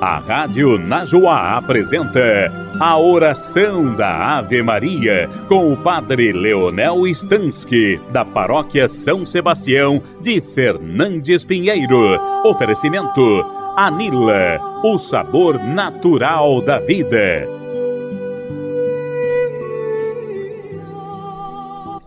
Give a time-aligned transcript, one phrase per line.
[0.00, 2.50] A Rádio Najuá apresenta
[2.80, 10.40] a oração da Ave Maria com o Padre Leonel Stansky, da Paróquia São Sebastião de
[10.40, 12.18] Fernandes Pinheiro.
[12.44, 13.44] Oferecimento
[13.76, 17.46] Anila, o sabor natural da vida.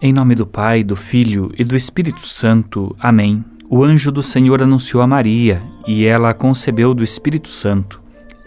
[0.00, 2.96] Em nome do Pai, do Filho e do Espírito Santo.
[2.98, 3.44] Amém.
[3.74, 8.02] O anjo do Senhor anunciou a Maria e ela concebeu do Espírito Santo.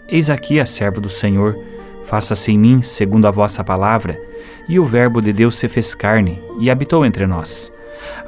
[0.08, 1.58] Eis aqui a serva do Senhor,
[2.04, 4.16] faça-se em mim segundo a vossa palavra.
[4.68, 7.72] E o Verbo de Deus se fez carne e habitou entre nós.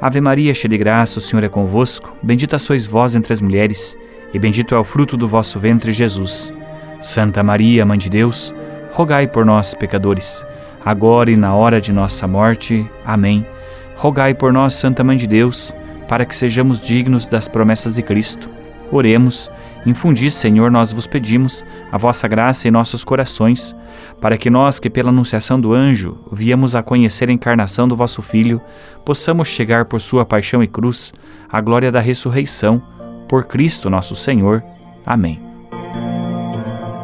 [0.01, 2.13] Ave Maria, cheia de graça, o Senhor é convosco.
[2.21, 3.97] Bendita sois vós entre as mulheres,
[4.33, 6.53] e bendito é o fruto do vosso ventre, Jesus.
[7.01, 8.53] Santa Maria, Mãe de Deus,
[8.91, 10.45] rogai por nós, pecadores,
[10.83, 12.85] agora e na hora de nossa morte.
[13.05, 13.47] Amém.
[13.95, 15.73] Rogai por nós, Santa Mãe de Deus,
[16.09, 18.49] para que sejamos dignos das promessas de Cristo.
[18.91, 19.51] Oremos,
[19.85, 23.75] infundi, Senhor, nós vos pedimos, a vossa graça em nossos corações,
[24.19, 28.23] para que nós, que pela anunciação do anjo viemos a conhecer a encarnação do vosso
[28.23, 28.59] Filho,
[29.05, 31.13] possamos chegar por sua paixão e cruz
[31.47, 32.81] à glória da ressurreição,
[33.27, 34.63] por Cristo nosso Senhor.
[35.05, 35.48] Amém.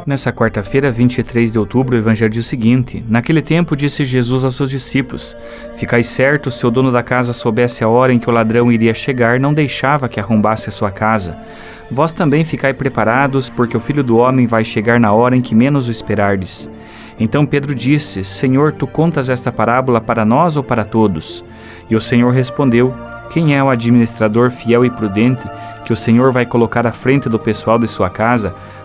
[0.05, 4.55] Nessa quarta-feira, 23 de outubro, o evangelho diz o seguinte: Naquele tempo disse Jesus aos
[4.55, 5.35] seus discípulos:
[5.73, 8.93] Ficais certos, se o dono da casa soubesse a hora em que o ladrão iria
[8.93, 11.35] chegar, não deixava que arrombasse a sua casa.
[11.89, 15.55] Vós também ficai preparados, porque o filho do homem vai chegar na hora em que
[15.55, 16.69] menos o esperardes.
[17.19, 21.43] Então Pedro disse: Senhor, tu contas esta parábola para nós ou para todos?
[21.89, 22.93] E o Senhor respondeu:
[23.31, 25.43] Quem é o administrador fiel e prudente
[25.83, 28.55] que o Senhor vai colocar à frente do pessoal de sua casa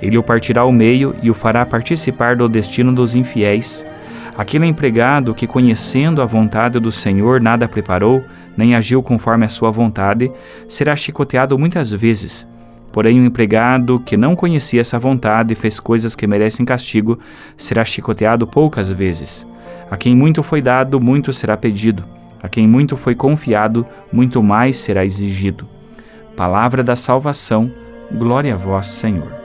[0.00, 3.84] ele o partirá ao meio e o fará participar do destino dos infiéis.
[4.36, 8.24] Aquele empregado que, conhecendo a vontade do Senhor, nada preparou,
[8.56, 10.32] nem agiu conforme a sua vontade,
[10.68, 12.48] será chicoteado muitas vezes.
[12.90, 17.18] Porém, o empregado que não conhecia essa vontade e fez coisas que merecem castigo,
[17.56, 19.46] será chicoteado poucas vezes.
[19.90, 22.04] A quem muito foi dado, muito será pedido.
[22.42, 25.66] A quem muito foi confiado, muito mais será exigido.
[26.36, 27.70] Palavra da salvação,
[28.10, 29.41] glória a vós, Senhor.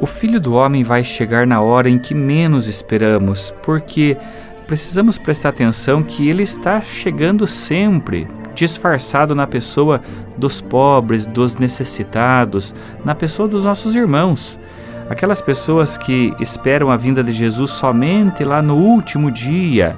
[0.00, 4.16] O Filho do Homem vai chegar na hora em que menos esperamos, porque
[4.64, 10.00] precisamos prestar atenção que ele está chegando sempre, disfarçado na pessoa
[10.36, 14.60] dos pobres, dos necessitados, na pessoa dos nossos irmãos.
[15.10, 19.96] Aquelas pessoas que esperam a vinda de Jesus somente lá no último dia,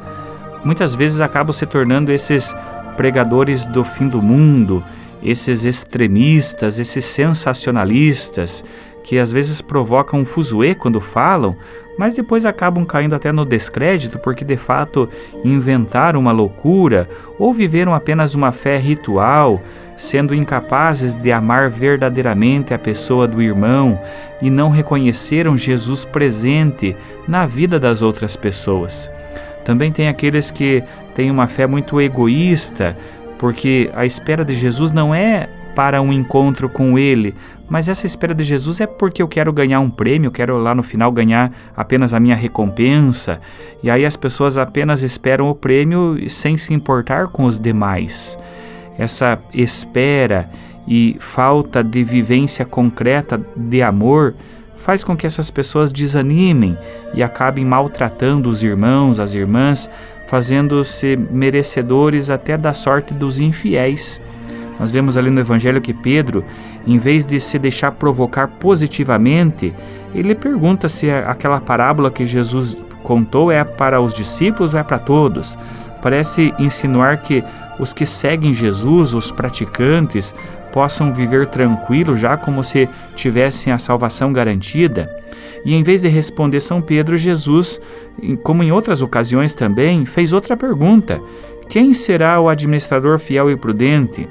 [0.64, 2.56] muitas vezes acabam se tornando esses
[2.96, 4.82] pregadores do fim do mundo,
[5.22, 8.64] esses extremistas, esses sensacionalistas
[9.02, 11.56] que às vezes provocam um fuzuê quando falam,
[11.98, 15.08] mas depois acabam caindo até no descrédito porque de fato
[15.44, 17.08] inventaram uma loucura
[17.38, 19.60] ou viveram apenas uma fé ritual,
[19.96, 24.00] sendo incapazes de amar verdadeiramente a pessoa do irmão
[24.40, 26.96] e não reconheceram Jesus presente
[27.28, 29.10] na vida das outras pessoas.
[29.64, 30.82] Também tem aqueles que
[31.14, 32.96] têm uma fé muito egoísta,
[33.40, 37.34] porque a espera de Jesus não é para um encontro com Ele,
[37.70, 40.82] mas essa espera de Jesus é porque eu quero ganhar um prêmio, quero lá no
[40.82, 43.40] final ganhar apenas a minha recompensa,
[43.82, 48.38] e aí as pessoas apenas esperam o prêmio sem se importar com os demais.
[48.98, 50.50] Essa espera
[50.86, 54.34] e falta de vivência concreta de amor
[54.76, 56.76] faz com que essas pessoas desanimem
[57.14, 59.88] e acabem maltratando os irmãos, as irmãs,
[60.30, 64.20] fazendo-se merecedores até da sorte dos infiéis.
[64.78, 66.44] Nós vemos ali no Evangelho que Pedro,
[66.86, 69.74] em vez de se deixar provocar positivamente,
[70.14, 75.00] ele pergunta se aquela parábola que Jesus contou é para os discípulos ou é para
[75.00, 75.58] todos.
[76.00, 77.42] Parece insinuar que
[77.80, 80.32] os que seguem Jesus, os praticantes,
[80.72, 85.10] possam viver tranquilo já como se tivessem a salvação garantida.
[85.64, 87.80] E em vez de responder São Pedro, Jesus,
[88.42, 91.20] como em outras ocasiões também, fez outra pergunta:
[91.68, 94.26] Quem será o administrador fiel e prudente?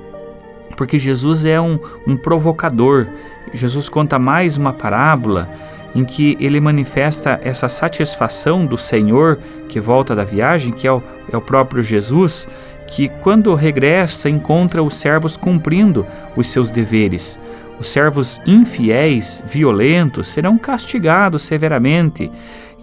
[0.79, 1.77] porque Jesus é um,
[2.07, 3.05] um provocador.
[3.53, 5.49] Jesus conta mais uma parábola
[5.93, 11.03] em que ele manifesta essa satisfação do Senhor que volta da viagem, que é o,
[11.29, 12.47] é o próprio Jesus,
[12.89, 16.05] que quando regressa encontra os servos cumprindo
[16.35, 17.39] os seus deveres.
[17.79, 22.29] Os servos infiéis, violentos, serão castigados severamente.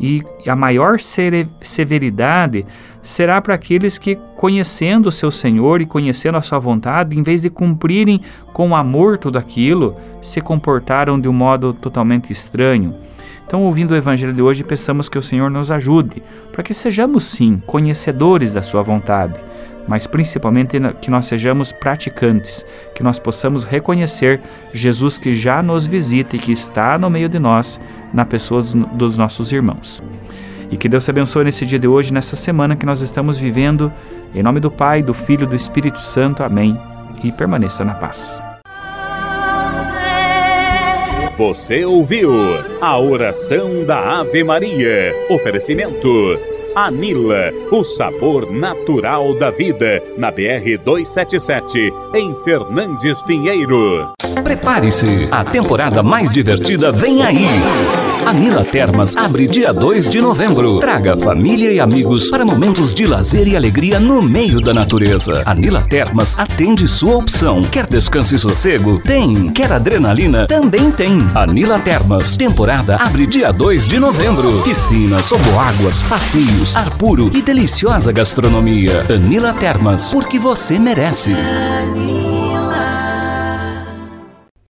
[0.00, 0.98] E a maior
[1.60, 2.66] severidade
[3.02, 7.42] será para aqueles que, conhecendo o seu Senhor e conhecendo a sua vontade, em vez
[7.42, 8.20] de cumprirem
[8.52, 12.94] com amor tudo aquilo, se comportaram de um modo totalmente estranho.
[13.46, 16.22] Então, ouvindo o Evangelho de hoje, peçamos que o Senhor nos ajude,
[16.52, 19.40] para que sejamos, sim, conhecedores da Sua vontade,
[19.86, 24.40] mas principalmente que nós sejamos praticantes, que nós possamos reconhecer
[24.72, 27.80] Jesus que já nos visita e que está no meio de nós,
[28.12, 30.02] na pessoa dos nossos irmãos.
[30.70, 33.92] E que Deus te abençoe nesse dia de hoje, nessa semana que nós estamos vivendo.
[34.34, 36.42] Em nome do Pai, do Filho e do Espírito Santo.
[36.42, 36.78] Amém.
[37.22, 38.42] E permaneça na paz.
[41.38, 42.32] Você ouviu
[42.80, 45.14] a oração da Ave Maria.
[45.28, 46.55] Oferecimento.
[46.76, 54.12] Anila, o sabor natural da vida, na BR 277, em Fernandes Pinheiro.
[54.44, 57.46] Prepare-se, a temporada mais divertida vem aí.
[58.26, 60.80] A Nila Termas abre dia 2 de novembro.
[60.80, 65.44] Traga família e amigos para momentos de lazer e alegria no meio da natureza.
[65.46, 67.60] A Nila Termas atende sua opção.
[67.60, 68.98] Quer descanso e sossego?
[68.98, 69.52] Tem.
[69.52, 70.44] Quer adrenalina?
[70.48, 71.18] Também tem.
[71.36, 72.36] A Nila Termas.
[72.36, 74.60] Temporada abre dia 2 de novembro.
[74.64, 79.06] Piscinas, toboáguas, passeios, ar puro e deliciosa gastronomia.
[79.08, 81.30] Anila Termas, porque você merece.